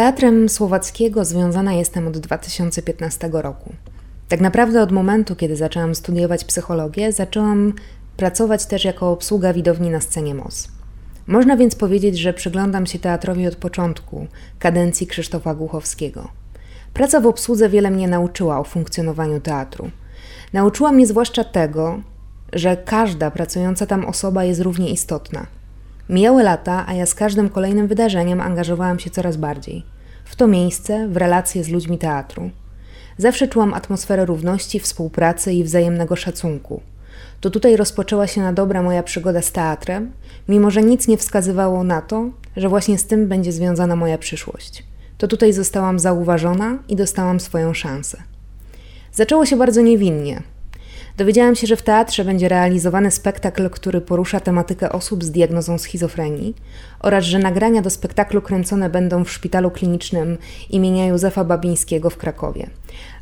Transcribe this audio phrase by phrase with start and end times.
[0.00, 3.72] teatrem słowackiego związana jestem od 2015 roku.
[4.28, 7.72] Tak naprawdę od momentu, kiedy zaczęłam studiować psychologię, zaczęłam
[8.16, 10.68] pracować też jako obsługa widowni na scenie MOS.
[11.26, 14.26] Można więc powiedzieć, że przyglądam się teatrowi od początku
[14.58, 16.28] kadencji Krzysztofa Głuchowskiego.
[16.94, 19.90] Praca w obsłudze wiele mnie nauczyła o funkcjonowaniu teatru.
[20.52, 22.00] Nauczyła mnie zwłaszcza tego,
[22.52, 25.46] że każda pracująca tam osoba jest równie istotna.
[26.10, 29.84] Mijały lata, a ja z każdym kolejnym wydarzeniem angażowałam się coraz bardziej
[30.24, 32.50] w to miejsce, w relacje z ludźmi teatru.
[33.18, 36.80] Zawsze czułam atmosferę równości, współpracy i wzajemnego szacunku.
[37.40, 40.12] To tutaj rozpoczęła się na dobre moja przygoda z teatrem,
[40.48, 44.84] mimo że nic nie wskazywało na to, że właśnie z tym będzie związana moja przyszłość.
[45.18, 48.22] To tutaj zostałam zauważona i dostałam swoją szansę.
[49.12, 50.42] Zaczęło się bardzo niewinnie.
[51.20, 56.54] Dowiedziałam się, że w teatrze będzie realizowany spektakl, który porusza tematykę osób z diagnozą schizofrenii
[57.00, 60.38] oraz że nagrania do spektaklu kręcone będą w szpitalu klinicznym
[60.70, 62.70] imienia Józefa Babińskiego w Krakowie.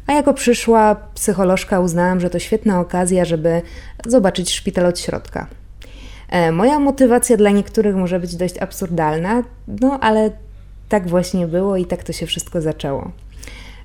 [0.06, 3.62] A jako przyszła psycholożka uznałam, że to świetna okazja, żeby
[4.06, 5.46] zobaczyć szpital od środka.
[6.28, 9.42] E, moja motywacja dla niektórych może być dość absurdalna,
[9.80, 10.30] no ale
[10.88, 13.12] tak właśnie było i tak to się wszystko zaczęło.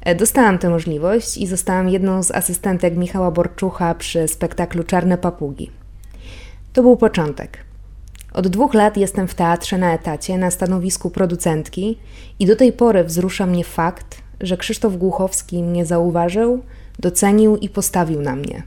[0.03, 5.71] E, dostałam tę możliwość i zostałam jedną z asystentek Michała Borczucha przy spektaklu Czarne Papugi.
[6.73, 7.57] To był początek.
[8.33, 11.97] Od dwóch lat jestem w teatrze na etacie na stanowisku producentki
[12.39, 16.63] i do tej pory wzrusza mnie fakt, że Krzysztof Głuchowski mnie zauważył,
[16.99, 18.63] docenił i postawił na mnie.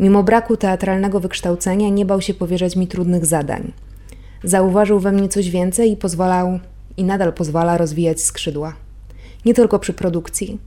[0.00, 3.72] Mimo braku teatralnego wykształcenia nie bał się powierzać mi trudnych zadań.
[4.44, 6.58] Zauważył we mnie coś więcej i pozwalał
[6.96, 8.74] i nadal pozwala rozwijać skrzydła
[9.44, 10.58] nie tylko przy produkcji,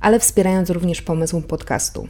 [0.00, 2.08] ale wspierając również pomysł podcastu.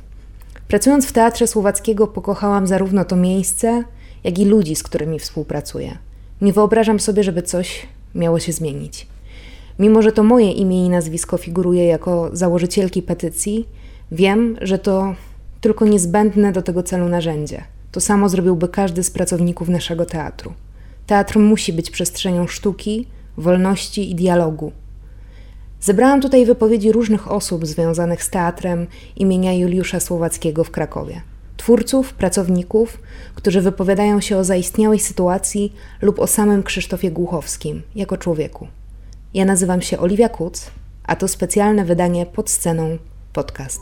[0.69, 3.85] Pracując w Teatrze Słowackiego pokochałam zarówno to miejsce,
[4.25, 5.99] jak i ludzi, z którymi współpracuję.
[6.41, 9.07] Nie wyobrażam sobie, żeby coś miało się zmienić.
[9.79, 13.69] Mimo, że to moje imię i nazwisko figuruje jako założycielki petycji,
[14.13, 15.15] wiem, że to
[15.61, 17.65] tylko niezbędne do tego celu narzędzie.
[17.93, 20.53] To samo zrobiłby każdy z pracowników naszego teatru.
[21.07, 24.73] Teatr musi być przestrzenią sztuki, wolności i dialogu,
[25.85, 28.87] Zebrałam tutaj wypowiedzi różnych osób związanych z teatrem
[29.17, 31.21] imienia Juliusza Słowackiego w Krakowie.
[31.57, 32.99] Twórców, pracowników,
[33.35, 35.73] którzy wypowiadają się o zaistniałej sytuacji
[36.03, 38.67] lub o samym Krzysztofie Głuchowskim jako człowieku.
[39.35, 40.71] Ja nazywam się Oliwia Kuc,
[41.05, 42.99] a to specjalne wydanie pod sceną
[43.33, 43.81] podcast.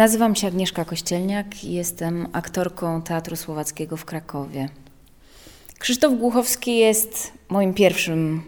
[0.00, 4.68] Nazywam się Agnieszka Kościelniak i jestem aktorką Teatru Słowackiego w Krakowie.
[5.78, 8.42] Krzysztof Głuchowski jest moim pierwszym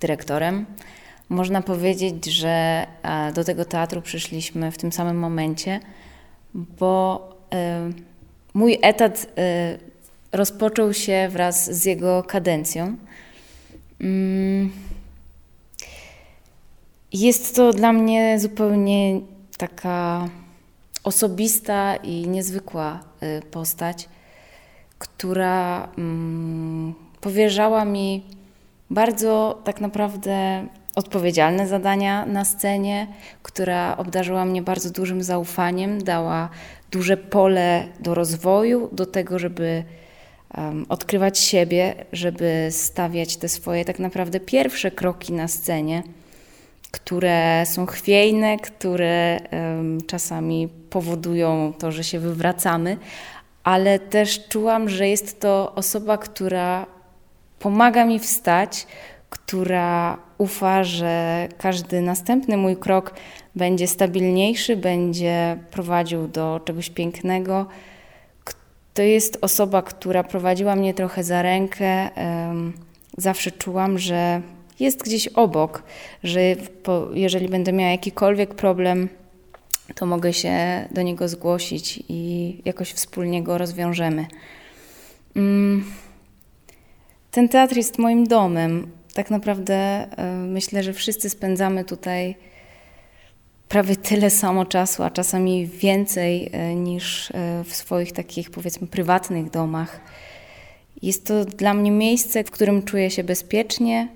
[0.00, 0.66] dyrektorem.
[1.28, 2.86] Można powiedzieć, że
[3.34, 5.80] do tego teatru przyszliśmy w tym samym momencie,
[6.54, 7.28] bo
[7.90, 8.02] y,
[8.54, 12.96] mój etat y, rozpoczął się wraz z jego kadencją.
[14.00, 14.72] Mm.
[17.12, 19.20] Jest to dla mnie zupełnie
[19.58, 20.28] taka
[21.06, 24.08] osobista i niezwykła y, postać,
[24.98, 28.24] która mm, powierzała mi
[28.90, 33.06] bardzo tak naprawdę odpowiedzialne zadania na scenie,
[33.42, 36.48] która obdarzyła mnie bardzo dużym zaufaniem, dała
[36.90, 39.84] duże pole do rozwoju, do tego, żeby
[40.88, 46.02] odkrywać siebie, żeby stawiać te swoje tak naprawdę pierwsze kroki na scenie
[46.96, 49.40] które są chwiejne, które
[50.06, 52.96] czasami powodują to, że się wywracamy,
[53.64, 56.86] ale też czułam, że jest to osoba, która
[57.58, 58.86] pomaga mi wstać,
[59.30, 63.14] która ufa, że każdy następny mój krok
[63.54, 67.66] będzie stabilniejszy, będzie prowadził do czegoś pięknego.
[68.94, 72.10] To jest osoba, która prowadziła mnie trochę za rękę.
[73.16, 74.40] Zawsze czułam, że
[74.80, 75.82] jest gdzieś obok,
[76.24, 76.40] że
[77.14, 79.08] jeżeli będę miała jakikolwiek problem,
[79.94, 80.54] to mogę się
[80.90, 84.26] do niego zgłosić i jakoś wspólnie go rozwiążemy.
[85.36, 85.84] Mm.
[87.30, 88.90] Ten teatr jest moim domem.
[89.14, 92.36] Tak naprawdę e, myślę, że wszyscy spędzamy tutaj
[93.68, 99.50] prawie tyle samo czasu, a czasami więcej e, niż e, w swoich takich powiedzmy prywatnych
[99.50, 100.00] domach.
[101.02, 104.08] Jest to dla mnie miejsce, w którym czuję się bezpiecznie,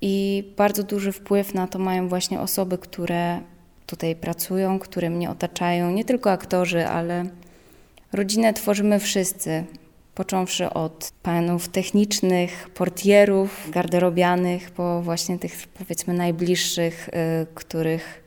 [0.00, 3.40] i bardzo duży wpływ na to mają właśnie osoby, które
[3.86, 7.24] tutaj pracują, które mnie otaczają, nie tylko aktorzy, ale
[8.12, 9.64] rodzinę tworzymy wszyscy.
[10.14, 18.24] począwszy od panów technicznych, portierów, garderobianych, po właśnie tych powiedzmy najbliższych, y, których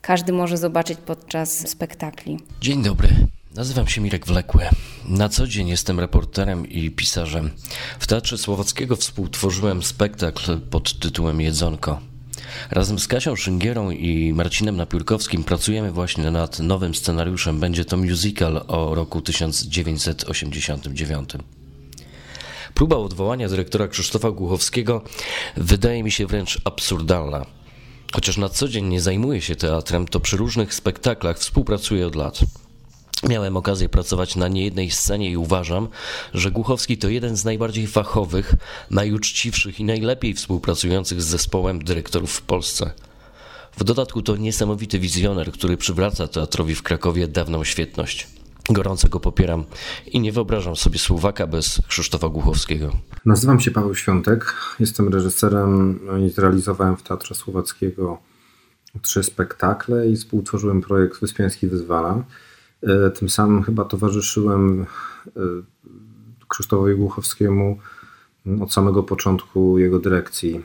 [0.00, 2.38] każdy może zobaczyć podczas spektakli.
[2.60, 3.08] Dzień dobry.
[3.54, 4.64] Nazywam się Mirek Wlekły.
[5.04, 7.50] Na co dzień jestem reporterem i pisarzem.
[7.98, 12.00] W Teatrze Słowackiego współtworzyłem spektakl pod tytułem Jedzonko.
[12.70, 17.60] Razem z Kasią Szyngierą i Marcinem Napiórkowskim pracujemy właśnie nad nowym scenariuszem.
[17.60, 21.30] Będzie to musical o roku 1989.
[22.74, 25.02] Próba odwołania dyrektora Krzysztofa Głuchowskiego
[25.56, 27.46] wydaje mi się wręcz absurdalna.
[28.12, 32.40] Chociaż na co dzień nie zajmuję się teatrem, to przy różnych spektaklach współpracuję od lat.
[33.22, 35.88] Miałem okazję pracować na niejednej scenie i uważam,
[36.34, 38.54] że Głuchowski to jeden z najbardziej fachowych,
[38.90, 42.90] najuczciwszych i najlepiej współpracujących z zespołem dyrektorów w Polsce.
[43.76, 48.28] W dodatku to niesamowity wizjoner, który przywraca teatrowi w Krakowie dawną świetność.
[48.70, 49.64] Gorąco go popieram
[50.06, 52.92] i nie wyobrażam sobie Słowaka bez Krzysztofa Głuchowskiego.
[53.24, 58.18] Nazywam się Paweł Świątek, jestem reżyserem i zrealizowałem w Teatrze Słowackiego
[59.02, 62.24] trzy spektakle i współtworzyłem projekt Wyspiański Wyzwala.
[62.82, 64.86] E, tym samym chyba towarzyszyłem
[65.26, 65.40] e,
[66.48, 67.78] Krzysztofowi Głuchowskiemu
[68.60, 70.64] od samego początku jego dyrekcji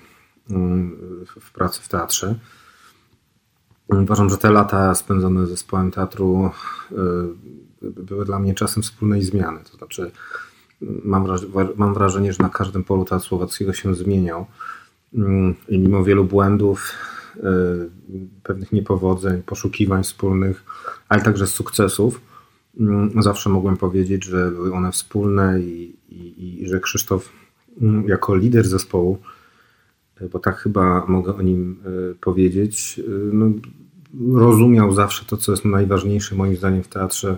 [0.49, 0.97] mm,
[1.39, 2.35] w pracy w teatrze.
[3.87, 6.51] Uważam, że te lata spędzone z zespołem teatru
[6.91, 6.95] e,
[7.81, 9.59] były dla mnie czasem wspólnej zmiany.
[9.71, 10.11] To znaczy,
[10.81, 11.27] mam,
[11.75, 14.45] mam wrażenie, że na każdym polu teatru słowackiego się zmieniał.
[15.13, 16.91] Mm, I mimo wielu błędów,
[18.43, 20.63] pewnych niepowodzeń, poszukiwań wspólnych,
[21.09, 22.21] ale także sukcesów,
[22.79, 27.29] mm, zawsze mogłem powiedzieć, że były one wspólne i, i, i że Krzysztof
[27.81, 29.19] mm, jako lider zespołu,
[30.21, 33.01] e, bo tak chyba mogę o nim e, powiedzieć,
[33.31, 33.51] no,
[34.33, 37.37] rozumiał zawsze to, co jest najważniejsze moim zdaniem w teatrze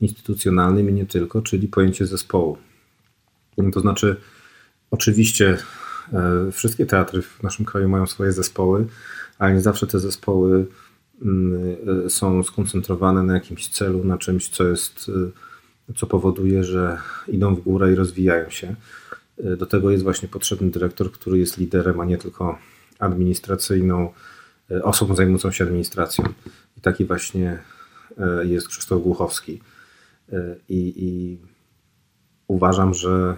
[0.00, 2.58] instytucjonalnym i nie tylko, czyli pojęcie zespołu.
[3.72, 4.16] To znaczy,
[4.90, 5.58] oczywiście
[6.52, 8.86] wszystkie teatry w naszym kraju mają swoje zespoły,
[9.38, 10.66] ale nie zawsze te zespoły
[11.22, 11.76] mm,
[12.06, 15.10] y, są skoncentrowane na jakimś celu, na czymś, co jest,
[15.90, 16.98] y, co powoduje, że
[17.28, 18.74] idą w górę i rozwijają się.
[19.44, 22.58] Y, do tego jest właśnie potrzebny dyrektor, który jest liderem, a nie tylko
[22.98, 24.12] administracyjną
[24.82, 26.24] osobą zajmującą się administracją.
[26.76, 27.58] I taki właśnie
[28.42, 29.60] jest Krzysztof Głuchowski.
[30.68, 31.38] I, i
[32.48, 33.36] uważam, że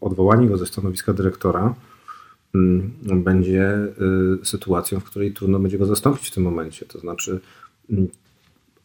[0.00, 1.74] odwołanie go ze stanowiska dyrektora
[3.14, 3.78] będzie
[4.42, 6.86] y, sytuacją, w której trudno będzie go zastąpić w tym momencie.
[6.86, 7.40] To znaczy,
[7.90, 8.08] mm,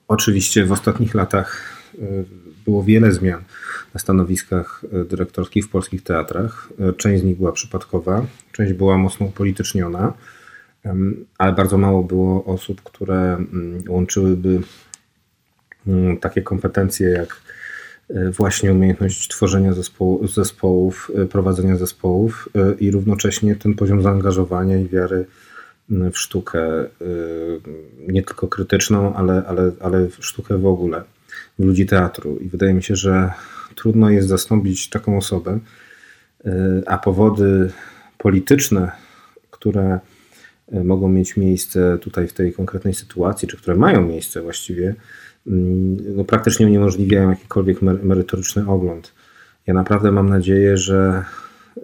[0.07, 2.25] oczywiście w ostatnich latach y,
[2.66, 3.44] było wiele zmian
[3.94, 6.69] na stanowiskach y, dyrektorskich w polskich teatrach.
[6.98, 10.13] Część z nich była przypadkowa, część była mocno upolityczniona,
[11.38, 14.62] ale bardzo mało było osób, które mm, łączyłyby
[16.21, 17.42] takie kompetencje jak
[18.09, 24.88] właśnie umiejętność tworzenia zespołu, zespołów, e, prowadzenia zespołów e, i równocześnie ten poziom zaangażowania i
[24.88, 25.25] wiary
[26.11, 26.85] w sztukę,
[28.07, 31.03] nie tylko krytyczną, ale, ale, ale w sztukę w ogóle,
[31.59, 32.38] w ludzi teatru.
[32.38, 33.31] I wydaje mi się, że
[33.75, 35.59] trudno jest zastąpić taką osobę,
[36.85, 37.71] a powody
[38.17, 38.91] polityczne,
[39.51, 40.00] które
[40.83, 44.95] mogą mieć miejsce tutaj w tej konkretnej sytuacji, czy które mają miejsce właściwie,
[46.15, 49.13] no, praktycznie uniemożliwiają jakikolwiek merytoryczny ogląd.
[49.68, 51.23] Ja naprawdę mam nadzieję, że
[51.77, 51.81] y,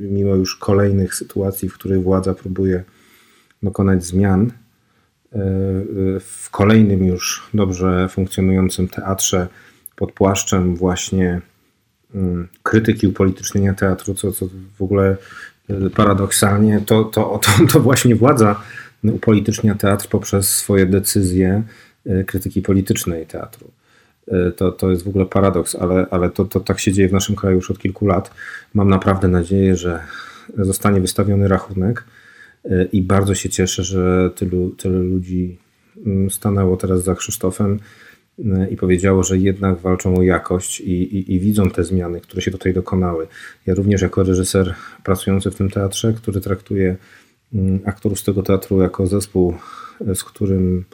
[0.00, 2.84] mimo już kolejnych sytuacji, w których władza próbuje
[3.62, 9.48] dokonać zmian, y, y, w kolejnym już dobrze funkcjonującym teatrze
[9.96, 11.40] pod płaszczem właśnie
[12.14, 14.46] mm, krytyki upolitycznienia teatru, co, co
[14.78, 15.16] w ogóle
[15.94, 18.62] paradoksalnie, to, to, to, to właśnie władza
[19.04, 21.62] upolitycznia teatr poprzez swoje decyzje
[22.26, 23.70] krytyki politycznej teatru.
[24.28, 27.12] E, to, to jest w ogóle paradoks, ale, ale to, to tak się dzieje w
[27.12, 28.30] naszym kraju już od kilku lat.
[28.74, 30.00] Mam naprawdę nadzieję, że
[30.58, 32.04] zostanie wystawiony rachunek
[32.64, 35.58] e, i bardzo się cieszę, że tylu, tylu ludzi
[36.06, 37.78] mm, stanęło teraz za Krzysztofem
[38.70, 42.50] i powiedziało, że jednak walczą o jakość i, i, i, widzą te zmiany, które się
[42.50, 43.26] tutaj dokonały.
[43.66, 46.96] Ja również jako reżyser pracujący w tym teatrze, który traktuje
[47.54, 49.54] mm, aktorów z tego teatru jako zespół,
[50.14, 50.84] z którym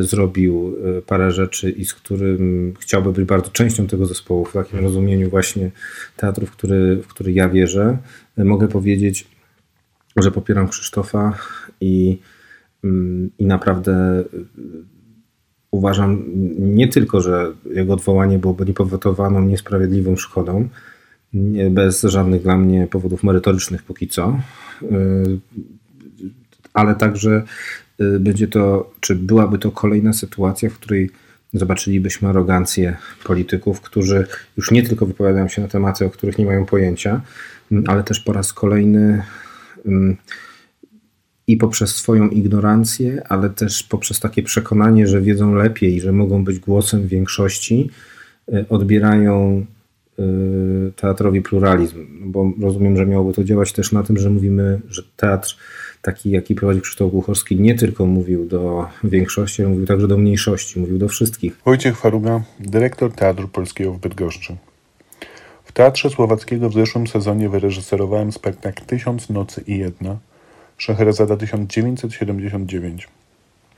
[0.00, 4.78] zrobił y, parę rzeczy i z którym chciałby być bardzo częścią tego zespołu, w takim
[4.78, 5.70] rozumieniu właśnie
[6.16, 7.98] teatru, w który, w który ja wierzę,
[8.36, 9.28] mogę powiedzieć,
[10.16, 11.38] że popieram Krzysztofa
[11.80, 12.18] i,
[12.84, 14.24] mm, i naprawdę
[15.70, 16.24] uważam
[16.58, 20.68] nie tylko, że jego odwołanie byłoby niepowotowaną, niesprawiedliwą szkodą,
[21.70, 24.40] bez żadnych dla mnie powodów merytorycznych póki co,
[26.74, 27.42] ale także
[28.20, 31.10] będzie to, czy byłaby to kolejna sytuacja, w której
[31.52, 34.26] zobaczylibyśmy arogancję polityków, którzy
[34.56, 37.20] już nie tylko wypowiadają się na tematy, o których nie mają pojęcia,
[37.86, 39.22] ale też po raz kolejny
[41.48, 46.58] i poprzez swoją ignorancję, ale też poprzez takie przekonanie, że wiedzą lepiej, że mogą być
[46.58, 47.90] głosem większości,
[48.48, 49.66] y, odbierają
[50.18, 52.06] y, teatrowi pluralizm.
[52.30, 55.56] Bo rozumiem, że miałoby to działać też na tym, że mówimy, że teatr
[56.02, 60.80] taki, jaki prowadził Krzysztof Głuchowski, nie tylko mówił do większości, ale mówił także do mniejszości,
[60.80, 61.60] mówił do wszystkich.
[61.64, 64.56] Wojciech Faruga, dyrektor Teatru Polskiego w Bydgoszczy.
[65.64, 70.16] W Teatrze Słowackiego w zeszłym sezonie wyreżyserowałem spektakl Tysiąc Nocy i Jedna–
[70.78, 73.08] Szeherazada 1979.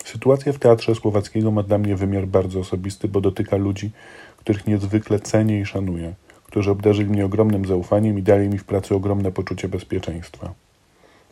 [0.04, 3.90] Sytuacja w Teatrze Słowackiego ma dla mnie wymiar bardzo osobisty, bo dotyka ludzi,
[4.36, 8.94] których niezwykle cenię i szanuję, którzy obdarzyli mnie ogromnym zaufaniem i dali mi w pracy
[8.94, 10.54] ogromne poczucie bezpieczeństwa.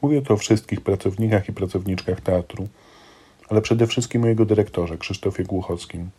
[0.03, 2.69] Mówię to o wszystkich pracownikach i pracowniczkach teatru,
[3.49, 6.11] ale przede wszystkim o jego dyrektorze, Krzysztofie Głuchowskim.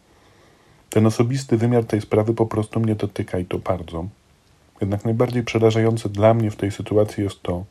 [0.90, 4.08] Ten osobisty wymiar tej sprawy po prostu mnie dotyka i to bardzo.
[4.82, 7.64] Jednak najbardziej przerażające dla mnie w tej sytuacji jest to,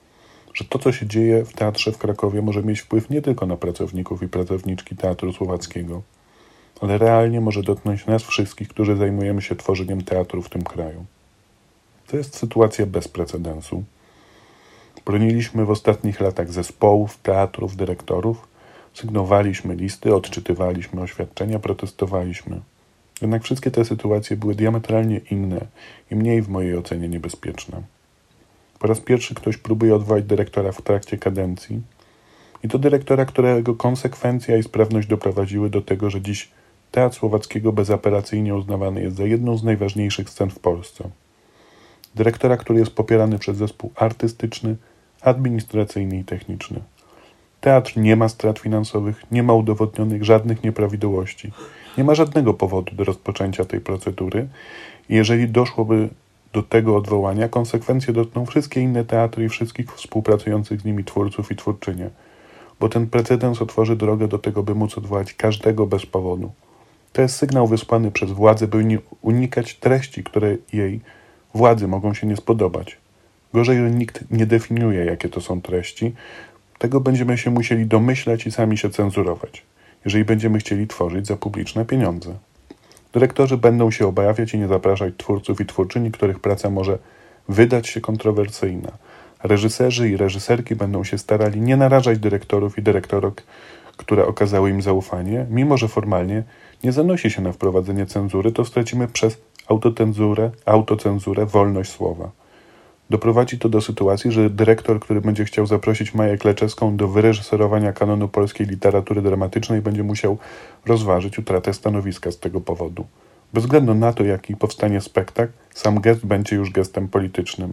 [0.55, 3.57] że to, co się dzieje w teatrze w Krakowie, może mieć wpływ nie tylko na
[3.57, 6.03] pracowników i pracowniczki Teatru Słowackiego,
[6.81, 11.05] ale realnie może dotknąć nas wszystkich, którzy zajmujemy się tworzeniem teatru w tym kraju.
[12.07, 13.85] To jest sytuacja bez precedensu.
[15.09, 18.49] Broniliśmy w ostatnich latach zespołów, teatrów, dyrektorów,
[18.95, 22.61] sygnowaliśmy listy, odczytywaliśmy oświadczenia, protestowaliśmy.
[23.23, 25.61] Jednak wszystkie te sytuacje były diametralnie inne
[26.11, 27.83] i mniej w mojej ocenie niebezpieczne.
[28.79, 31.81] Po raz pierwszy ktoś próbuje odwołać dyrektora w trakcie kadencji.
[32.65, 36.50] I to dyrektora, którego konsekwencja i sprawność doprowadziły do tego, że dziś
[36.91, 41.11] Teatr Słowackiego bezapelacyjnie uznawany jest za jedną z najważniejszych scen w Polsce.
[42.15, 44.77] Dyrektora, który jest popierany przez zespół artystyczny,
[45.21, 46.81] administracyjny i techniczny.
[47.61, 51.53] Teatr nie ma strat finansowych, nie ma udowodnionych żadnych nieprawidłowości.
[51.99, 54.49] Nie ma żadnego powodu do rozpoczęcia tej procedury.
[55.09, 56.09] Jeżeli doszłoby
[56.53, 61.57] do tego odwołania konsekwencje dotkną wszystkie inne teatry i wszystkich współpracujących z nimi twórców i
[61.57, 62.11] twórczynie,
[62.81, 66.51] bo ten precedens otworzy drogę do tego, by móc odwołać każdego bez powodu.
[67.13, 71.01] To jest sygnał wysłany przez władzę, by unikać treści, które jej
[71.55, 72.97] władzy mogą się nie spodobać.
[73.55, 76.14] Gorzej, że nikt nie definiuje, jakie to są treści,
[76.78, 79.62] tego będziemy się musieli domyślać i sami się cenzurować,
[80.05, 82.35] jeżeli będziemy chcieli tworzyć za publiczne pieniądze.
[83.12, 86.99] Dyrektorzy będą się obawiać i nie zapraszać twórców i twórczyni, których praca może
[87.49, 88.93] wydać się kontrowersyjna.
[89.43, 93.43] Reżyserzy i reżyserki będą się starali nie narażać dyrektorów i dyrektorok,
[93.97, 96.43] które okazały im zaufanie, mimo że formalnie
[96.85, 102.31] nie zanosi się na wprowadzenie cenzury, to stracimy przez autocenzurę, autocenzurę wolność słowa.
[103.11, 108.29] Doprowadzi to do sytuacji, że dyrektor, który będzie chciał zaprosić Maję Kleczewską do wyreżyserowania kanonu
[108.29, 110.38] polskiej literatury dramatycznej, będzie musiał
[110.87, 113.07] rozważyć utratę stanowiska z tego powodu.
[113.53, 117.73] Bez względu na to, jaki powstanie spektakl, sam gest będzie już gestem politycznym.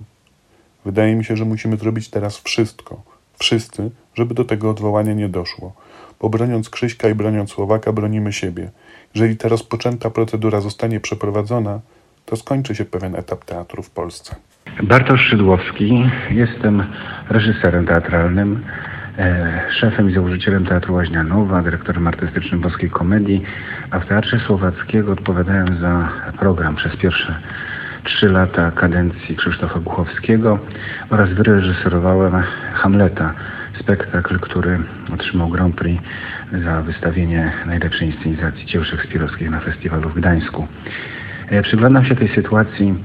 [0.85, 3.01] Wydaje mi się, że musimy zrobić teraz wszystko,
[3.39, 5.73] wszyscy, żeby do tego odwołania nie doszło.
[6.21, 8.71] Bo broniąc Krzyśka i broniąc Słowaka, bronimy siebie.
[9.15, 11.79] Jeżeli ta rozpoczęta procedura zostanie przeprowadzona,
[12.25, 14.35] to skończy się pewien etap teatru w Polsce.
[14.83, 16.83] Bartosz Szydłowski, jestem
[17.29, 18.65] reżyserem teatralnym,
[19.17, 23.43] e, szefem i założycielem Teatru Łaźnianowa, dyrektorem artystycznym Boskiej Komedii,
[23.91, 27.41] a w Teatrze Słowackiego odpowiadałem za program przez pierwsze
[28.03, 30.59] trzy lata kadencji Krzysztofa Głuchowskiego
[31.09, 33.33] oraz wyreżyserowałem Hamleta,
[33.79, 34.79] spektakl, który
[35.13, 36.03] otrzymał Grand Prix
[36.63, 40.67] za wystawienie najlepszej inscenizacji dzieł szekspirowskich na festiwalu w Gdańsku.
[41.49, 42.95] E, przyglądam się tej sytuacji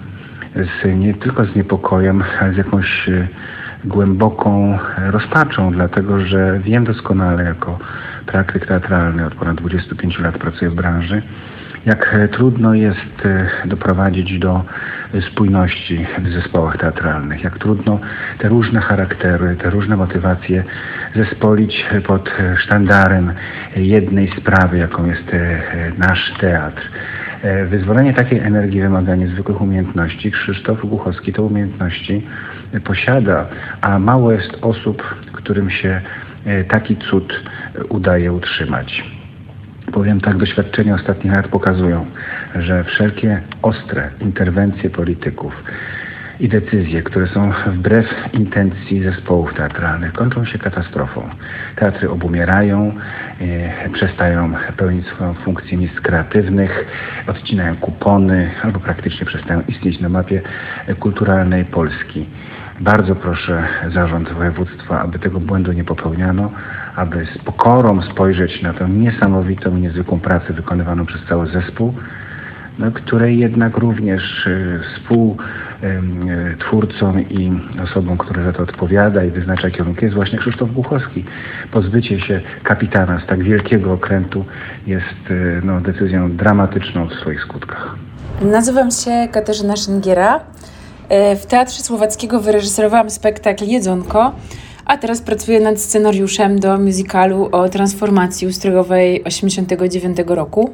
[0.54, 3.28] z, nie tylko z niepokojem, ale z jakąś e,
[3.84, 4.78] głęboką
[5.10, 7.78] rozpaczą, dlatego że wiem doskonale jako
[8.26, 11.22] praktyk teatralny, od ponad 25 lat pracuję w branży,
[11.86, 13.28] jak e, trudno jest
[13.64, 14.64] doprowadzić do
[15.30, 18.00] spójności w zespołach teatralnych, jak trudno
[18.38, 20.64] te różne charaktery, te różne motywacje
[21.16, 23.32] zespolić pod sztandarem
[23.76, 25.30] jednej sprawy, jaką jest
[25.98, 26.90] nasz teatr.
[27.42, 30.30] E, wyzwolenie takiej energii wymaga niezwykłych umiejętności.
[30.30, 32.26] Krzysztof Głuchowski te umiejętności
[32.84, 33.46] posiada,
[33.80, 36.00] a mało jest osób, którym się
[36.44, 37.42] e, taki cud
[37.88, 39.04] udaje utrzymać.
[39.92, 42.06] Powiem tak, doświadczenia ostatnich lat pokazują,
[42.54, 45.64] że wszelkie ostre interwencje polityków,
[46.40, 51.28] i decyzje, które są wbrew intencji zespołów teatralnych, kończą się katastrofą.
[51.76, 52.94] Teatry obumierają,
[53.40, 56.86] e, przestają pełnić swoją funkcję miejsc kreatywnych,
[57.26, 60.42] odcinają kupony albo praktycznie przestają istnieć na mapie
[60.98, 62.26] kulturalnej Polski.
[62.80, 63.62] Bardzo proszę
[63.94, 66.50] zarząd województwa, aby tego błędu nie popełniano,
[66.96, 71.94] aby z pokorą spojrzeć na tę niesamowitą, niezwykłą pracę wykonywaną przez cały zespół,
[72.78, 74.80] no, której jednak również y,
[76.70, 77.52] współtwórcą i
[77.84, 81.24] osobą, która za to odpowiada i wyznacza kierunki jest właśnie Krzysztof Głuchowski.
[81.72, 84.44] Pozbycie się kapitana z tak wielkiego okrętu
[84.86, 87.96] jest y, no, decyzją dramatyczną w swoich skutkach.
[88.42, 90.40] Nazywam się Katarzyna Szyngiera.
[91.08, 94.32] E, w Teatrze Słowackiego wyreżyserowałam spektakl Jedzonko,
[94.84, 100.70] a teraz pracuję nad scenariuszem do musicalu o transformacji ustrojowej 1989 roku.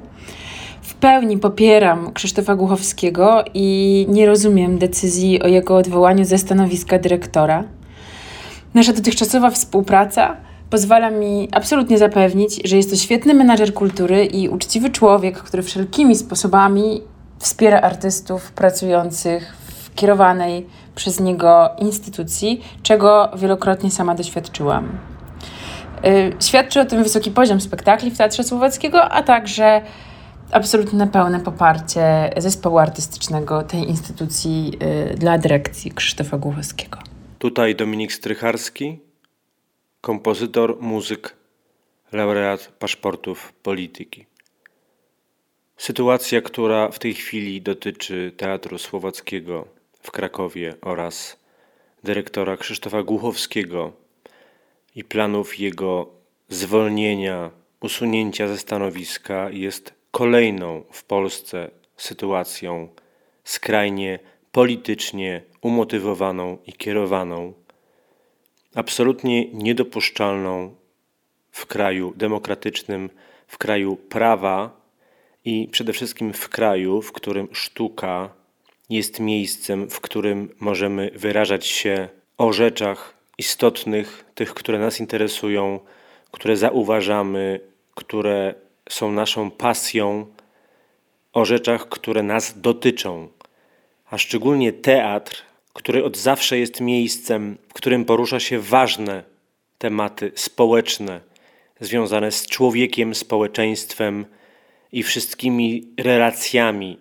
[0.86, 7.64] W pełni popieram Krzysztofa Głuchowskiego i nie rozumiem decyzji o jego odwołaniu ze stanowiska dyrektora.
[8.74, 10.36] Nasza dotychczasowa współpraca
[10.70, 16.16] pozwala mi absolutnie zapewnić, że jest to świetny menadżer kultury i uczciwy człowiek, który wszelkimi
[16.16, 17.02] sposobami
[17.38, 24.98] wspiera artystów pracujących w kierowanej przez niego instytucji, czego wielokrotnie sama doświadczyłam.
[26.06, 29.82] Y, świadczy o tym wysoki poziom spektakli w Teatrze Słowackiego, a także
[30.52, 34.72] absolutne pełne poparcie zespołu artystycznego tej instytucji
[35.12, 36.98] y, dla dyrekcji Krzysztofa Głuchowskiego.
[37.38, 39.00] Tutaj Dominik Strycharski,
[40.00, 41.36] kompozytor, muzyk,
[42.12, 44.26] laureat paszportów polityki.
[45.76, 49.68] Sytuacja, która w tej chwili dotyczy Teatru Słowackiego
[50.02, 51.36] w Krakowie oraz
[52.04, 53.92] dyrektora Krzysztofa Głuchowskiego
[54.94, 56.08] i planów jego
[56.48, 57.50] zwolnienia,
[57.80, 62.88] usunięcia ze stanowiska jest kolejną w Polsce sytuacją
[63.44, 64.18] skrajnie
[64.52, 67.52] politycznie umotywowaną i kierowaną,
[68.74, 70.74] absolutnie niedopuszczalną
[71.50, 73.10] w kraju demokratycznym,
[73.46, 74.80] w kraju prawa
[75.44, 78.30] i przede wszystkim w kraju, w którym sztuka
[78.90, 82.08] jest miejscem, w którym możemy wyrażać się
[82.38, 85.80] o rzeczach istotnych, tych, które nas interesują,
[86.30, 87.60] które zauważamy,
[87.94, 90.26] które są naszą pasją,
[91.32, 93.28] o rzeczach, które nas dotyczą.
[94.10, 99.22] A szczególnie teatr, który od zawsze jest miejscem, w którym porusza się ważne
[99.78, 101.20] tematy społeczne,
[101.80, 104.26] związane z człowiekiem, społeczeństwem,
[104.92, 106.98] i wszystkimi relacjami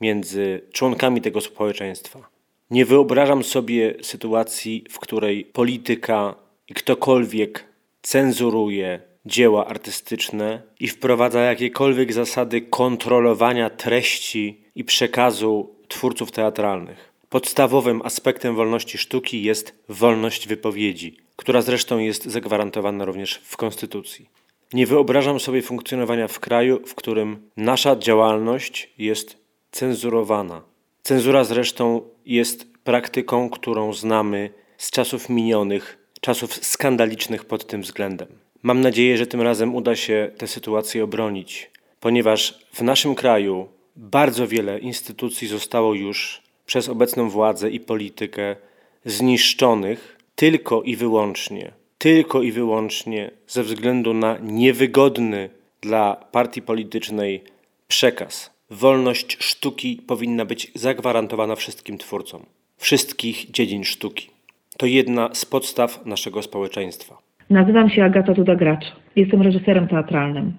[0.00, 2.28] między członkami tego społeczeństwa.
[2.70, 6.34] Nie wyobrażam sobie sytuacji, w której polityka
[6.68, 7.64] i ktokolwiek
[8.02, 17.12] cenzuruje dzieła artystyczne i wprowadza jakiekolwiek zasady kontrolowania treści i przekazu twórców teatralnych.
[17.28, 24.28] Podstawowym aspektem wolności sztuki jest wolność wypowiedzi, która zresztą jest zagwarantowana również w Konstytucji.
[24.72, 29.38] Nie wyobrażam sobie funkcjonowania w kraju, w którym nasza działalność jest
[29.70, 30.62] cenzurowana.
[31.02, 38.45] Cenzura zresztą jest praktyką, którą znamy z czasów minionych, czasów skandalicznych pod tym względem.
[38.62, 44.48] Mam nadzieję, że tym razem uda się tę sytuację obronić, ponieważ w naszym kraju bardzo
[44.48, 48.56] wiele instytucji zostało już przez obecną władzę i politykę
[49.04, 57.44] zniszczonych tylko i wyłącznie tylko i wyłącznie ze względu na niewygodny dla partii politycznej
[57.88, 58.50] przekaz.
[58.70, 64.30] Wolność sztuki powinna być zagwarantowana wszystkim twórcom, wszystkich dziedzin sztuki.
[64.76, 67.18] To jedna z podstaw naszego społeczeństwa.
[67.50, 68.92] Nazywam się Agata Duda-Gracz.
[69.16, 70.52] Jestem reżyserem teatralnym.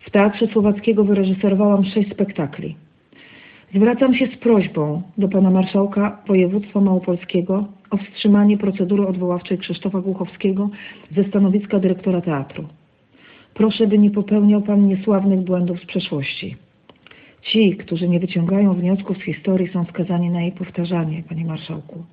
[0.00, 2.76] W Teatrze Słowackiego wyreżyserowałam sześć spektakli.
[3.74, 10.70] Zwracam się z prośbą do pana marszałka województwa małopolskiego o wstrzymanie procedury odwoławczej Krzysztofa Głuchowskiego
[11.16, 12.64] ze stanowiska dyrektora teatru.
[13.54, 16.56] Proszę, by nie popełniał pan niesławnych błędów z przeszłości.
[17.42, 22.04] Ci, którzy nie wyciągają wniosków z historii, są skazani na jej powtarzanie, panie marszałku.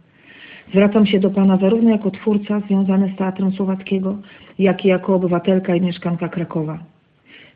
[0.71, 4.17] Zwracam się do pana zarówno jako twórca związany z Teatrem Słowackiego,
[4.59, 6.79] jak i jako obywatelka i mieszkanka Krakowa.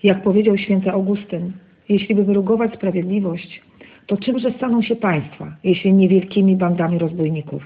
[0.03, 1.51] Jak powiedział święty Augustyn,
[1.89, 3.61] jeśli by wyrugować sprawiedliwość,
[4.07, 7.63] to czymże staną się państwa, jeśli niewielkimi bandami rozbójników?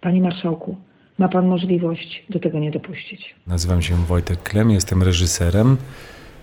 [0.00, 0.76] Panie Marszałku,
[1.18, 3.34] ma Pan możliwość do tego nie dopuścić.
[3.46, 5.76] Nazywam się Wojtek Klem, jestem reżyserem.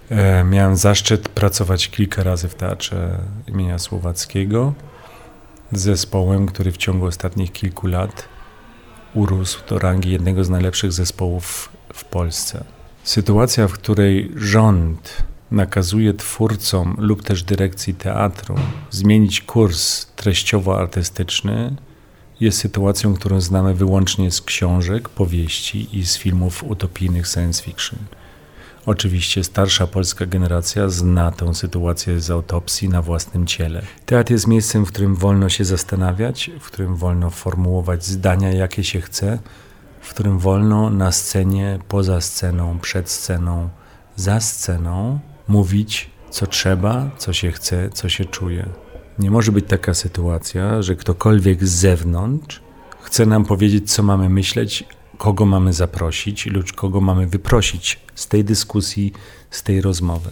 [0.10, 4.74] E, miałem zaszczyt pracować kilka razy w Teatrze imienia Słowackiego
[5.80, 8.30] zespołem, który w ciągu ostatnich kilku lat
[9.14, 12.64] urósł do rangi jednego z najlepszych zespołów w Polsce.
[13.04, 18.56] Sytuacja, w której rząd nakazuje twórcom lub też dyrekcji teatru
[18.92, 21.76] zmienić kurs treściowo-artystyczny,
[22.40, 28.00] jest sytuacją, którą znamy wyłącznie z książek, powieści i z filmów utopijnych science fiction.
[28.86, 33.82] Oczywiście starsza polska generacja zna tę sytuację z autopsji na własnym ciele.
[34.06, 39.02] Teatr jest miejscem, w którym wolno się zastanawiać, w którym wolno formułować zdania, jakie się
[39.02, 39.40] chce,
[40.02, 43.70] w którym wolno na scenie, poza sceną, przed sceną,
[44.16, 48.70] za sceną mówić, co trzeba, co się chce, co się czuje.
[49.20, 52.62] Nie może być taka sytuacja, że ktokolwiek z zewnątrz
[53.02, 54.84] chce nam powiedzieć, co mamy myśleć,
[55.18, 59.14] kogo mamy zaprosić lub kogo mamy wyprosić z tej dyskusji,
[59.52, 60.30] z tej rozmowy.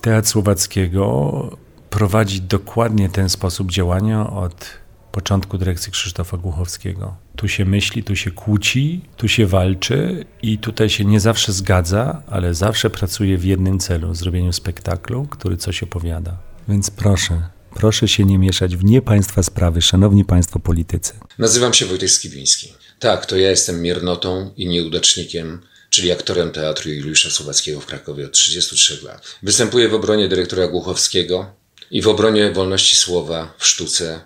[0.00, 1.56] Teatr Słowackiego
[1.90, 7.16] prowadzi dokładnie ten sposób działania od początku dyrekcji Krzysztofa Głuchowskiego.
[7.36, 12.22] Tu się myśli, tu się kłóci, tu się walczy i tutaj się nie zawsze zgadza,
[12.26, 16.38] ale zawsze pracuje w jednym celu zrobieniu spektaklu, który coś opowiada.
[16.68, 17.42] Więc proszę,
[17.74, 21.12] proszę się nie mieszać w nie państwa sprawy, szanowni państwo politycy.
[21.38, 22.72] Nazywam się Wojtek Skibiński.
[22.98, 28.32] Tak, to ja jestem miernotą i nieudacznikiem czyli aktorem Teatru Juliusza Słowackiego w Krakowie od
[28.32, 29.38] 33 lat.
[29.42, 31.46] Występuję w obronie dyrektora Głuchowskiego
[31.90, 34.20] i w obronie wolności słowa w sztuce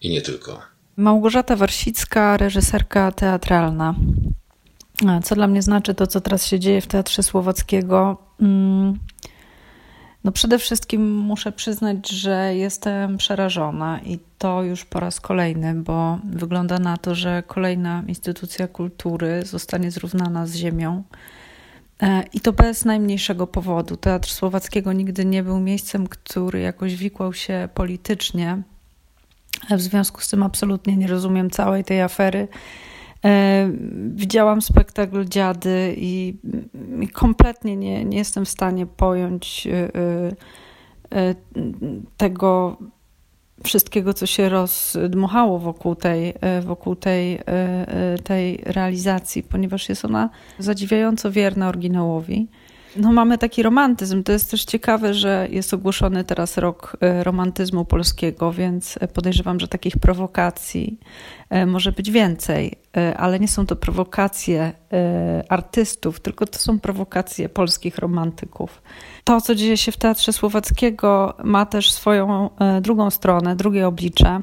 [0.00, 0.62] i nie tylko.
[0.96, 3.94] Małgorzata Warsicka, reżyserka teatralna.
[5.24, 8.18] Co dla mnie znaczy to, co teraz się dzieje w Teatrze Słowackiego?
[10.24, 16.18] No przede wszystkim muszę przyznać, że jestem przerażona i to już po raz kolejny, bo
[16.24, 21.02] wygląda na to, że kolejna instytucja kultury zostanie zrównana z ziemią.
[22.02, 23.96] E, I to bez najmniejszego powodu.
[23.96, 28.62] Teatr Słowackiego nigdy nie był miejscem, który jakoś wikłał się politycznie.
[29.70, 32.48] W związku z tym absolutnie nie rozumiem całej tej afery.
[33.24, 33.70] E,
[34.08, 36.34] widziałam spektakl Dziady i,
[37.12, 39.90] kompletnie nie, nie jestem w stanie pojąć e,
[41.18, 41.34] e,
[42.16, 42.76] tego
[43.64, 47.40] wszystkiego, co się rozdmuchało wokół tej, wokół tej,
[48.24, 52.48] tej realizacji, ponieważ jest ona zadziwiająco wierna oryginałowi
[52.96, 54.22] no mamy taki romantyzm.
[54.22, 59.60] To jest też ciekawe, że jest ogłoszony teraz rok e, romantyzmu polskiego, więc e, podejrzewam,
[59.60, 61.00] że takich prowokacji
[61.50, 62.84] e, może być więcej,
[63.16, 64.72] ale nie są to prowokacje
[65.48, 68.82] artystów, tylko to są prowokacje polskich romantyków.
[69.24, 74.40] To, co dzieje się w Teatrze Słowackiego, ma też swoją drugą stronę, drugie oblicze,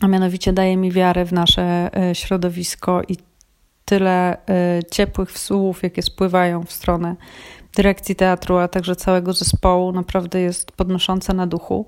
[0.00, 3.16] a mianowicie daje mi wiarę w nasze środowisko i
[3.84, 4.36] tyle
[4.90, 7.16] ciepłych słów, jakie spływają w stronę
[7.78, 11.86] dyrekcji teatru, a także całego zespołu naprawdę jest podnoszące na duchu.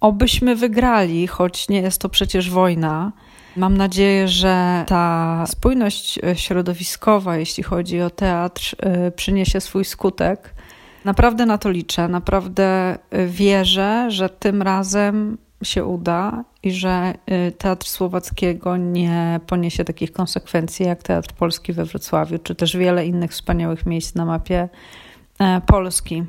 [0.00, 3.12] Obyśmy wygrali, choć nie jest to przecież wojna.
[3.56, 10.54] Mam nadzieję, że ta spójność e, środowiskowa, jeśli chodzi o teatr, e, przyniesie swój skutek.
[11.04, 17.14] Naprawdę na to liczę, naprawdę e, wierzę, że tym razem się uda i że
[17.48, 23.06] y, Teatr Słowackiego nie poniesie takich konsekwencji jak Teatr Polski we Wrocławiu, czy też wiele
[23.06, 24.68] innych wspaniałych miejsc na mapie
[25.38, 26.24] e, Polski.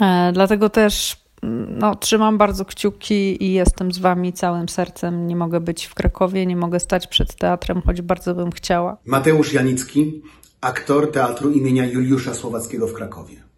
[0.00, 5.26] E, dlatego też mm, no, trzymam bardzo kciuki i jestem z Wami całym sercem.
[5.26, 8.96] Nie mogę być w Krakowie, nie mogę stać przed teatrem, choć bardzo bym chciała.
[9.06, 10.22] Mateusz Janicki,
[10.60, 13.49] aktor Teatru imienia Juliusza Słowackiego w Krakowie.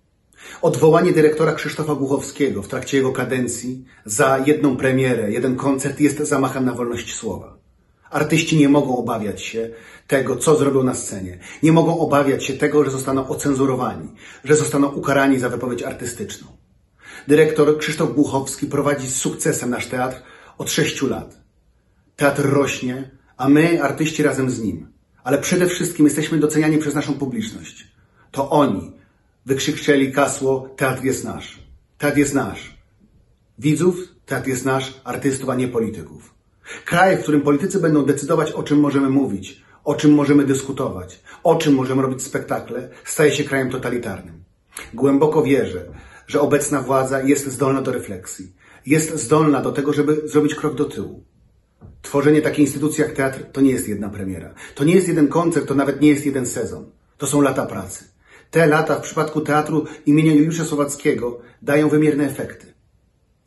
[0.62, 6.64] Odwołanie dyrektora Krzysztofa Głuchowskiego w trakcie jego kadencji za jedną premierę, jeden koncert jest zamachem
[6.64, 7.58] na wolność słowa.
[8.10, 9.70] Artyści nie mogą obawiać się
[10.06, 11.38] tego, co zrobią na scenie.
[11.62, 14.08] Nie mogą obawiać się tego, że zostaną ocenzurowani,
[14.44, 16.48] że zostaną ukarani za wypowiedź artystyczną.
[17.28, 20.22] Dyrektor Krzysztof Głuchowski prowadzi z sukcesem nasz teatr
[20.58, 21.40] od sześciu lat.
[22.16, 24.92] Teatr rośnie, a my, artyści, razem z nim.
[25.24, 27.92] Ale przede wszystkim jesteśmy doceniani przez naszą publiczność.
[28.30, 28.92] To oni,
[29.46, 31.62] wykrzyczeli kasło Teatr jest nasz.
[31.98, 32.78] Teatr jest nasz.
[33.58, 36.34] Widzów, teatr jest nasz, artystów, a nie polityków.
[36.84, 41.56] Kraj, w którym politycy będą decydować, o czym możemy mówić, o czym możemy dyskutować, o
[41.56, 44.44] czym możemy robić spektakle, staje się krajem totalitarnym.
[44.94, 45.84] Głęboko wierzę,
[46.26, 48.52] że obecna władza jest zdolna do refleksji.
[48.86, 51.24] Jest zdolna do tego, żeby zrobić krok do tyłu.
[52.02, 54.54] Tworzenie takiej instytucji jak teatr to nie jest jedna premiera.
[54.74, 56.90] To nie jest jeden koncert, to nawet nie jest jeden sezon.
[57.18, 58.04] To są lata pracy.
[58.52, 62.74] Te lata w przypadku teatru imienia Juliusza Słowackiego dają wymierne efekty.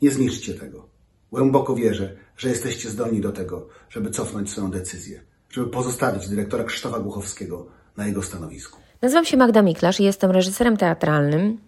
[0.02, 0.88] Nie zniszczcie tego.
[1.32, 6.98] Głęboko wierzę, że jesteście zdolni do tego, żeby cofnąć swoją decyzję, żeby pozostawić dyrektora Krzysztofa
[6.98, 7.66] Głuchowskiego
[7.96, 8.78] na jego stanowisku.
[9.02, 11.58] Nazywam się Magda Miklasz i jestem reżyserem teatralnym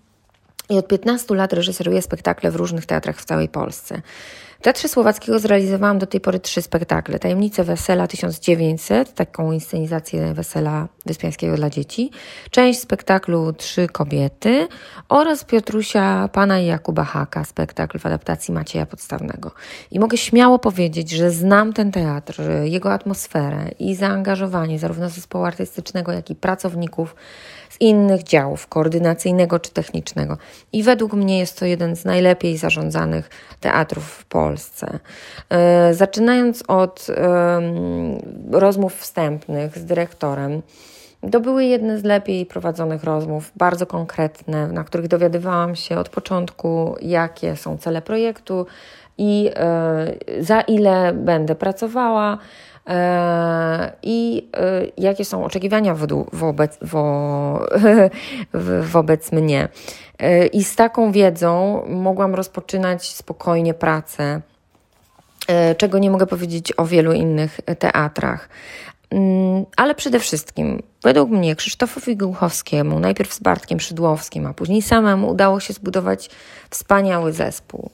[0.71, 4.03] i od 15 lat reżyseruję spektakle w różnych teatrach w całej Polsce.
[4.59, 7.19] W Teatrze Słowackiego zrealizowałam do tej pory trzy spektakle.
[7.19, 12.11] Tajemnice Wesela 1900, taką inscenizację Wesela Wyspiańskiego dla dzieci,
[12.51, 14.69] część spektaklu Trzy kobiety
[15.09, 19.51] oraz Piotrusia Pana i Jakuba Haka, spektakl w adaptacji Macieja Podstawnego.
[19.91, 26.13] I mogę śmiało powiedzieć, że znam ten teatr, jego atmosferę i zaangażowanie zarówno zespołu artystycznego,
[26.13, 27.15] jak i pracowników
[27.81, 30.39] innych działów, koordynacyjnego czy technicznego.
[30.73, 34.99] I według mnie jest to jeden z najlepiej zarządzanych teatrów w Polsce.
[35.51, 37.07] E, zaczynając od
[38.51, 40.63] rozmów wstępnych z dyrektorem,
[41.33, 46.97] to były jedne z lepiej prowadzonych rozmów, bardzo konkretne, na których dowiadywałam się od początku,
[47.03, 48.67] jakie są cele projektu
[49.19, 52.39] i e, za ile będę pracowała
[54.03, 55.97] i e, jakie są oczekiwania
[56.33, 57.67] wobec, wo,
[58.93, 59.69] wobec mnie.
[60.53, 64.41] I z taką wiedzą mogłam rozpoczynać spokojnie pracę,
[65.77, 68.49] czego nie mogę powiedzieć o wielu innych teatrach.
[69.11, 75.31] Mm, ale przede wszystkim, według mnie, Krzysztofowi Głuchowskiemu, najpierw z Bartkiem Szydłowskim, a później samemu
[75.31, 76.31] udało się zbudować
[76.71, 77.91] wspaniały zespół.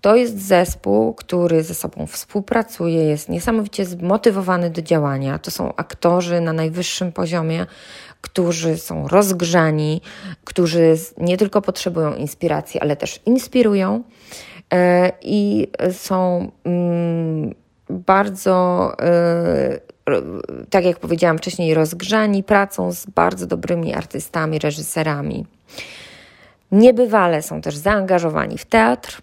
[0.00, 5.38] To jest zespół, który ze sobą współpracuje, jest niesamowicie zmotywowany do działania.
[5.38, 7.66] To są aktorzy na najwyższym poziomie,
[8.20, 10.00] którzy są rozgrzani,
[10.44, 14.02] którzy nie tylko potrzebują inspiracji, ale też inspirują
[14.72, 17.54] e, i są mm,
[17.90, 19.90] bardzo e,
[20.70, 25.46] tak jak powiedziałam wcześniej, rozgrzani pracą z bardzo dobrymi artystami, reżyserami.
[26.72, 29.22] Niebywale są też zaangażowani w teatr,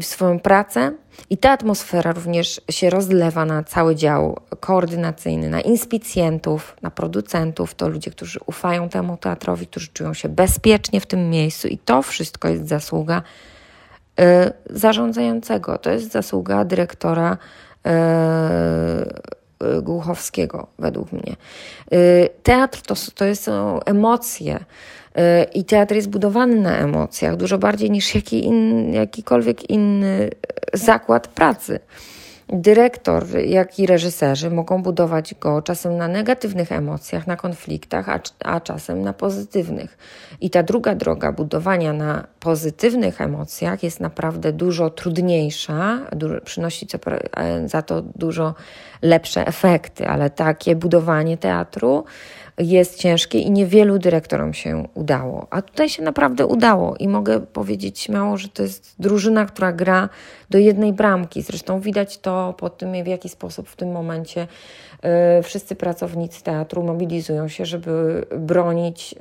[0.00, 0.92] w swoją pracę
[1.30, 7.74] i ta atmosfera również się rozlewa na cały dział koordynacyjny, na inspicjentów, na producentów.
[7.74, 12.02] To ludzie, którzy ufają temu teatrowi, którzy czują się bezpiecznie w tym miejscu i to
[12.02, 13.22] wszystko jest zasługa
[14.20, 14.24] y,
[14.70, 17.38] zarządzającego, to jest zasługa dyrektora
[17.86, 19.06] E,
[19.60, 21.36] e, Głuchowskiego, według mnie.
[21.92, 24.64] E, teatr to, to są emocje
[25.54, 30.30] i teatr jest budowany na emocjach dużo bardziej niż jaki in, jakikolwiek inny
[30.72, 31.80] zakład pracy.
[32.48, 38.60] Dyrektor, jak i reżyserzy mogą budować go czasem na negatywnych emocjach, na konfliktach, a, a
[38.60, 39.98] czasem na pozytywnych.
[40.40, 46.98] I ta druga droga budowania na pozytywnych emocjach jest naprawdę dużo trudniejsza, dużo, przynosi co,
[47.36, 48.54] e, za to dużo
[49.02, 52.04] lepsze efekty, ale takie budowanie teatru
[52.58, 55.46] jest ciężkie i niewielu dyrektorom się udało.
[55.50, 60.08] A tutaj się naprawdę udało i mogę powiedzieć śmiało, że to jest drużyna, która gra
[60.50, 61.42] do jednej bramki.
[61.42, 64.48] Zresztą widać to po tym, w jaki sposób w tym momencie
[65.38, 69.14] y, wszyscy pracownicy teatru mobilizują się, żeby bronić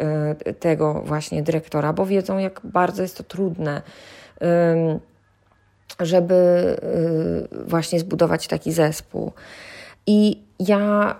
[0.48, 3.82] y, tego właśnie dyrektora, bo wiedzą, jak bardzo jest to trudne.
[4.42, 5.00] Y,
[6.00, 6.36] żeby
[7.68, 9.32] właśnie zbudować taki zespół.
[10.08, 11.16] I ja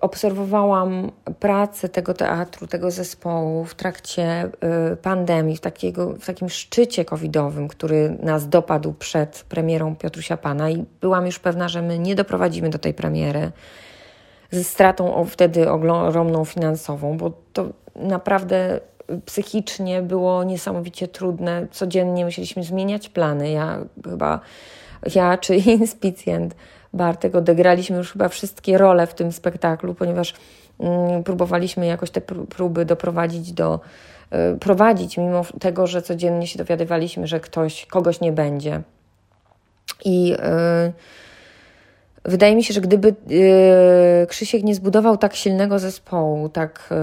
[0.00, 4.44] obserwowałam pracę tego teatru, tego zespołu w trakcie
[4.92, 10.70] y, pandemii, w, takiego, w takim szczycie covidowym, który nas dopadł przed premierą Piotrusia Pana
[10.70, 13.52] i byłam już pewna, że my nie doprowadzimy do tej premiery
[14.50, 17.66] ze stratą wtedy ogromną finansową, bo to
[17.96, 18.80] naprawdę
[19.24, 21.66] psychicznie było niesamowicie trudne.
[21.70, 23.50] Codziennie musieliśmy zmieniać plany.
[23.50, 24.40] Ja chyba,
[25.14, 26.54] ja czy inspicjent
[26.94, 30.34] Bartek odegraliśmy już chyba wszystkie role w tym spektaklu, ponieważ
[30.80, 33.80] mm, próbowaliśmy jakoś te próby doprowadzić do
[34.54, 38.82] y, prowadzić, mimo tego, że codziennie się dowiadywaliśmy, że ktoś, kogoś nie będzie.
[40.04, 40.92] I y,
[42.24, 46.94] wydaje mi się, że gdyby y, Krzysiek nie zbudował tak silnego zespołu, tak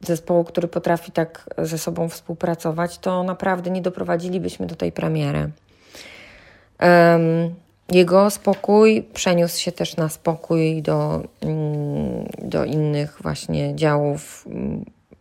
[0.00, 5.50] zespołu, który potrafi tak ze sobą współpracować, to naprawdę nie doprowadzilibyśmy do tej premiery.
[7.92, 14.48] Jego spokój przeniósł się też na spokój do, mm, do innych właśnie działów.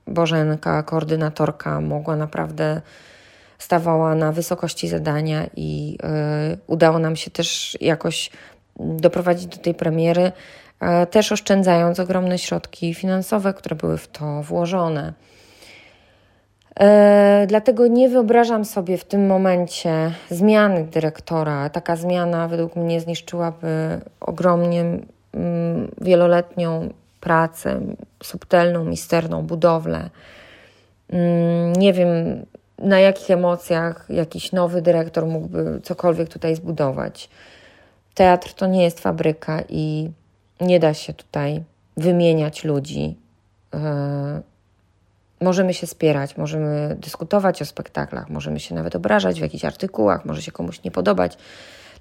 [0.07, 2.81] Bożenka, koordynatorka, mogła naprawdę
[3.57, 5.97] stawała na wysokości zadania i
[6.53, 8.29] y, udało nam się też jakoś
[8.79, 10.31] doprowadzić do tej premiery,
[11.03, 15.13] y, też oszczędzając ogromne środki finansowe, które były w to włożone.
[16.79, 21.69] E, dlatego nie wyobrażam sobie w tym momencie zmiany dyrektora.
[21.69, 27.79] Taka zmiana według mnie zniszczyłaby ogromnie mm, wieloletnią pracę,
[28.23, 30.09] subtelną, misterną budowlę.
[31.09, 32.09] Mm, nie wiem,
[32.77, 37.29] na jakich emocjach jakiś nowy dyrektor mógłby cokolwiek tutaj zbudować.
[38.13, 40.11] Teatr to nie jest fabryka i
[40.61, 41.63] nie da się tutaj
[41.97, 43.15] wymieniać ludzi.
[45.43, 50.41] Możemy się spierać, możemy dyskutować o spektaklach, możemy się nawet obrażać w jakichś artykułach, może
[50.41, 51.37] się komuś nie podobać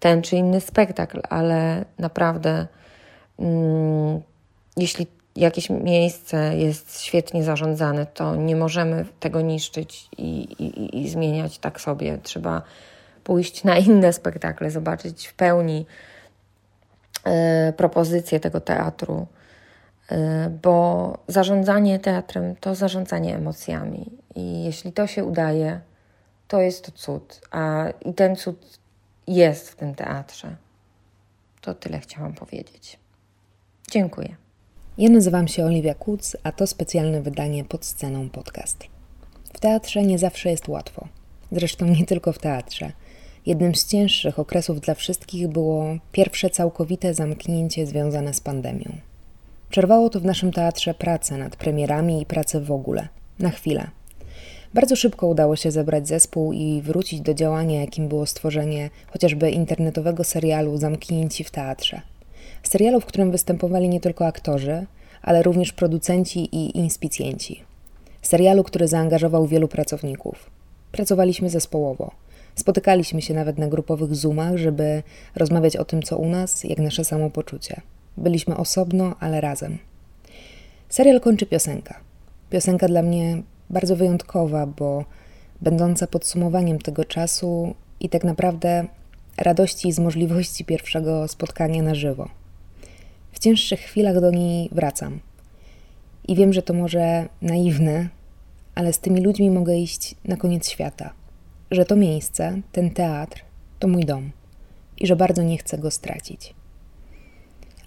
[0.01, 2.67] ten czy inny spektakl, ale naprawdę,
[3.39, 4.21] mm,
[4.77, 11.59] jeśli jakieś miejsce jest świetnie zarządzane, to nie możemy tego niszczyć i, i, i zmieniać
[11.59, 12.19] tak sobie.
[12.23, 12.63] Trzeba
[13.25, 15.87] pójść na inne spektakle, zobaczyć w pełni
[17.25, 19.27] e, propozycję tego teatru
[20.63, 24.11] bo zarządzanie teatrem to zarządzanie emocjami.
[24.35, 25.81] I jeśli to się udaje,
[26.49, 27.41] to jest to cud.
[27.51, 28.79] A i ten cud
[29.27, 30.57] jest w tym teatrze.
[31.61, 32.99] To tyle chciałam powiedzieć.
[33.91, 34.37] Dziękuję.
[34.99, 38.85] Ja nazywam się Oliwia Kuc, a to specjalne wydanie pod sceną podcast.
[39.55, 41.09] W teatrze nie zawsze jest łatwo.
[41.53, 42.93] Zresztą nie tylko w teatrze.
[43.47, 49.12] Jednym z cięższych okresów dla wszystkich było pierwsze całkowite zamknięcie związane z pandemią.
[49.73, 53.09] Przerwało to w naszym teatrze pracę nad premierami i pracę w ogóle.
[53.39, 53.87] Na chwilę.
[54.75, 60.25] Bardzo szybko udało się zebrać zespół i wrócić do działania, jakim było stworzenie chociażby internetowego
[60.25, 62.01] serialu Zamknięci w teatrze.
[62.63, 64.87] Serialu, w którym występowali nie tylko aktorzy,
[65.23, 67.63] ale również producenci i inspicjenci.
[68.23, 70.51] Serialu, który zaangażował wielu pracowników.
[70.93, 72.11] Pracowaliśmy zespołowo.
[72.55, 75.03] Spotykaliśmy się nawet na grupowych zoomach, żeby
[75.35, 77.81] rozmawiać o tym, co u nas, jak nasze samopoczucie.
[78.17, 79.79] Byliśmy osobno, ale razem.
[80.89, 82.01] Serial kończy piosenka.
[82.51, 85.05] Piosenka dla mnie bardzo wyjątkowa, bo
[85.61, 88.87] będąca podsumowaniem tego czasu i tak naprawdę
[89.37, 92.29] radości z możliwości pierwszego spotkania na żywo.
[93.33, 95.21] W cięższych chwilach do niej wracam.
[96.29, 98.09] I wiem, że to może naiwne,
[98.75, 101.13] ale z tymi ludźmi mogę iść na koniec świata.
[101.71, 103.45] Że to miejsce, ten teatr,
[103.79, 104.31] to mój dom
[105.01, 106.55] i że bardzo nie chcę go stracić.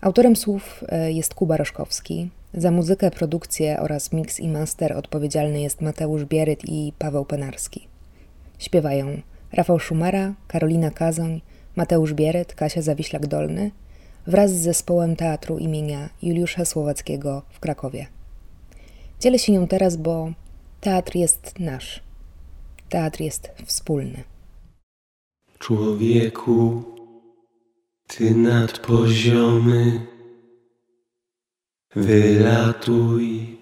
[0.06, 2.30] Autorem słów e, jest Kuba Roszkowski.
[2.54, 7.88] Za muzykę, produkcję oraz mix i master odpowiedzialny jest Mateusz Bieryt i Paweł Penarski.
[8.60, 9.22] Śpiewają
[9.54, 11.42] Rafał Szumara, Karolina Kazoń,
[11.76, 13.70] Mateusz Bieryt, Kasia Zawiślak-Dolny
[14.28, 18.08] wraz z zespołem teatru imienia Juliusza Słowackiego w Krakowie.
[19.20, 20.32] Dzielę się nią teraz, bo
[20.82, 22.04] teatr jest nasz.
[22.90, 24.24] Teatr jest wspólny.
[25.60, 26.84] Człowieku,
[28.08, 30.08] ty nadpoziomy,
[31.96, 33.58] wylatuj,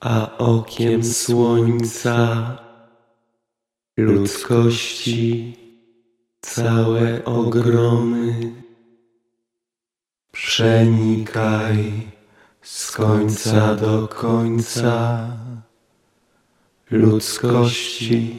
[0.00, 2.58] a okiem słońca
[3.96, 5.56] ludzkości
[6.40, 8.52] całe ogromy.
[10.32, 11.92] Przenikaj
[12.62, 15.28] z końca do końca
[16.90, 18.38] ludzkości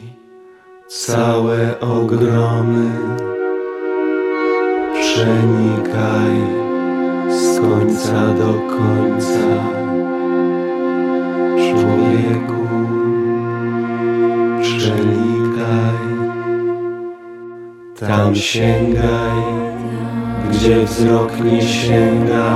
[0.88, 2.90] całe ogromy
[5.20, 6.36] przenikaj
[7.28, 9.50] z końca do końca
[11.56, 12.66] człowieku
[14.62, 16.00] przenikaj.
[17.98, 19.42] Tam sięgaj
[20.50, 22.54] gdzie wzrok nie sięga.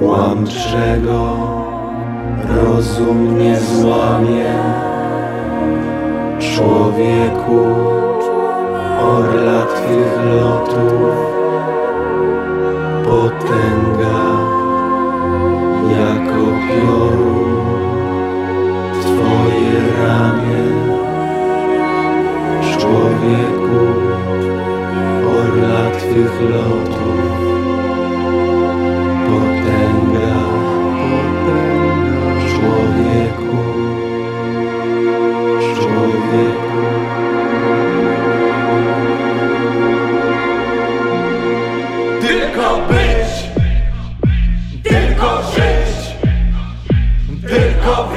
[0.00, 1.36] Łamczego
[2.48, 4.54] rozum nie złamie.
[6.38, 8.07] Człowieku
[9.00, 11.16] orla twych lotów
[13.04, 14.20] potęga
[15.90, 17.48] jako piorun
[19.02, 20.64] Twoje ramię.
[22.78, 23.86] Człowieku
[25.38, 27.27] orla twych lotów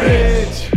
[0.01, 0.70] tylko